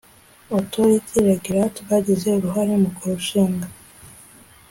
[0.57, 3.65] authorityto regulate bagize uruhare mu kurishinga